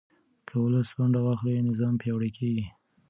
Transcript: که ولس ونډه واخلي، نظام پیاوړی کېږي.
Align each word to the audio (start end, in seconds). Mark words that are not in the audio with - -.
که 0.47 0.53
ولس 0.63 0.89
ونډه 0.97 1.19
واخلي، 1.25 1.65
نظام 1.69 1.93
پیاوړی 2.01 2.31
کېږي. 2.37 2.65